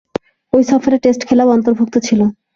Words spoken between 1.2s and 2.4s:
খেলাও অন্তর্ভুক্ত ছিল।